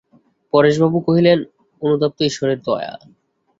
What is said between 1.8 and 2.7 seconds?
অনুতাপ তো ঈশ্বরের